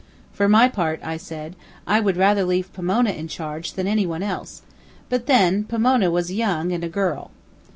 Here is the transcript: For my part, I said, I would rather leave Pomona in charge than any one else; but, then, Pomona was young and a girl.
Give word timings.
For 0.33 0.49
my 0.49 0.67
part, 0.67 0.99
I 1.03 1.15
said, 1.17 1.55
I 1.85 1.99
would 1.99 2.17
rather 2.17 2.43
leave 2.43 2.73
Pomona 2.73 3.11
in 3.11 3.27
charge 3.27 3.73
than 3.73 3.85
any 3.87 4.07
one 4.07 4.23
else; 4.23 4.63
but, 5.09 5.27
then, 5.27 5.63
Pomona 5.63 6.09
was 6.09 6.31
young 6.33 6.71
and 6.71 6.83
a 6.83 6.89
girl. 6.89 7.29